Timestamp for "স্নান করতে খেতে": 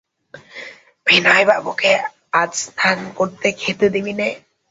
2.63-3.87